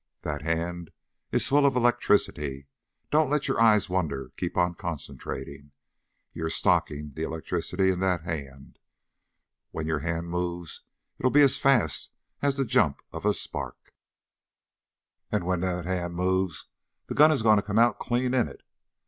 That 0.21 0.41
hand 0.41 0.89
is 1.31 1.45
full 1.45 1.63
of 1.63 1.75
electricity. 1.75 2.65
Don't 3.11 3.29
let 3.29 3.47
your 3.47 3.61
eyes 3.61 3.87
wander. 3.87 4.31
Keep 4.35 4.57
on 4.57 4.73
concentrating. 4.73 5.73
You're 6.33 6.49
stocking 6.49 7.11
the 7.13 7.21
electricity 7.21 7.91
in 7.91 7.99
that 7.99 8.23
hand. 8.23 8.79
When 9.69 9.85
your 9.85 9.99
hand 9.99 10.25
moves, 10.31 10.81
it'll 11.19 11.29
be 11.29 11.43
as 11.43 11.57
fast 11.57 12.09
as 12.41 12.55
the 12.55 12.65
jump 12.65 13.03
of 13.13 13.27
a 13.27 13.33
spark! 13.35 13.93
And 15.31 15.43
when 15.43 15.59
that 15.59 15.85
hand 15.85 16.15
moves, 16.15 16.65
the 17.05 17.13
gun 17.13 17.31
is 17.31 17.43
going 17.43 17.57
to 17.57 17.61
come 17.61 17.77
out 17.77 17.99
clean 17.99 18.33
in 18.33 18.47
it. 18.47 18.63